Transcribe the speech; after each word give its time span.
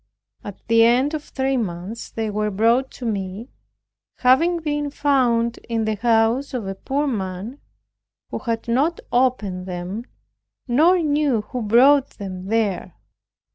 At 0.43 0.67
the 0.67 0.83
end 0.83 1.13
of 1.13 1.23
three 1.25 1.57
months 1.57 2.09
they 2.09 2.31
were 2.31 2.49
brought 2.49 2.89
to 2.93 3.05
me, 3.05 3.51
having 4.17 4.59
been 4.59 4.89
found 4.89 5.59
in 5.69 5.85
the 5.85 5.95
house 5.97 6.55
of 6.55 6.65
a 6.65 6.73
poor 6.73 7.05
man, 7.05 7.59
who 8.31 8.39
had 8.39 8.67
not 8.67 8.99
opened 9.11 9.67
them, 9.67 10.05
nor 10.67 10.97
knew 10.97 11.41
who 11.41 11.61
brought 11.61 12.17
them 12.17 12.47
there. 12.47 12.95